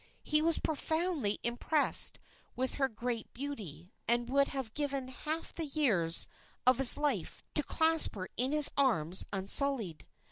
[0.23, 2.17] He was profoundly impressed
[2.55, 6.27] with her great beauty, and would have given half the years
[6.65, 10.07] of his life to clasp her in his arms unsullied.